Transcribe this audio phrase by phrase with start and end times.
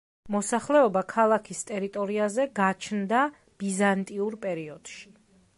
[0.35, 3.21] მოსახლეობა ქალაქის ტერიტორიაზე გაჩნდა
[3.65, 5.09] ბიზანტიურ პერიოდში.